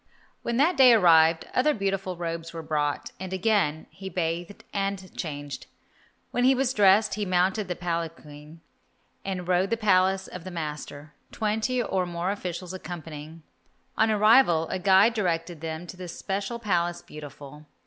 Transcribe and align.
When 0.41 0.57
that 0.57 0.77
day 0.77 0.93
arrived 0.93 1.47
other 1.53 1.75
beautiful 1.75 2.17
robes 2.17 2.53
were 2.53 2.63
brought, 2.63 3.11
and 3.19 3.31
again 3.31 3.85
he 3.91 4.09
bathed 4.09 4.63
and 4.73 5.15
changed. 5.15 5.67
When 6.31 6.43
he 6.43 6.55
was 6.55 6.73
dressed, 6.73 7.13
he 7.13 7.23
mounted 7.23 7.67
the 7.67 7.75
palanquin 7.75 8.61
and 9.23 9.47
rode 9.47 9.69
to 9.69 9.75
the 9.75 9.77
Palace 9.77 10.27
of 10.27 10.43
the 10.43 10.49
master, 10.49 11.13
twenty 11.31 11.83
or 11.83 12.07
more 12.07 12.31
officials 12.31 12.73
accompanying. 12.73 13.43
On 13.95 14.09
arrival, 14.09 14.67
a 14.69 14.79
guide 14.79 15.13
directed 15.13 15.61
them 15.61 15.85
to 15.85 15.95
the 15.97 16.07
special 16.07 16.57
Palace 16.57 17.03
Beautiful. 17.03 17.67